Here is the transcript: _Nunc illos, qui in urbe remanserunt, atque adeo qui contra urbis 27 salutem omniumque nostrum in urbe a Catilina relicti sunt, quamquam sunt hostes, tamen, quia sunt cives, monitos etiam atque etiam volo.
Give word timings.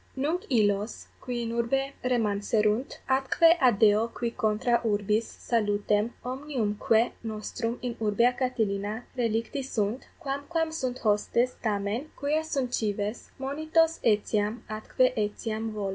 _Nunc 0.17 0.45
illos, 0.49 1.09
qui 1.21 1.43
in 1.43 1.51
urbe 1.51 1.91
remanserunt, 2.03 2.97
atque 3.07 3.55
adeo 3.61 4.07
qui 4.07 4.31
contra 4.31 4.81
urbis 4.83 5.27
27 5.37 5.39
salutem 5.47 6.13
omniumque 6.25 7.11
nostrum 7.21 7.77
in 7.83 7.95
urbe 8.01 8.25
a 8.27 8.33
Catilina 8.33 9.03
relicti 9.15 9.61
sunt, 9.63 10.07
quamquam 10.19 10.71
sunt 10.73 10.97
hostes, 11.05 11.55
tamen, 11.63 12.09
quia 12.15 12.43
sunt 12.43 12.71
cives, 12.73 13.29
monitos 13.37 13.99
etiam 14.03 14.63
atque 14.67 15.13
etiam 15.15 15.69
volo. 15.71 15.89